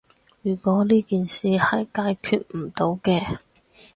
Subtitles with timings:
[0.41, 3.37] 如果呢件事係解決唔到嘅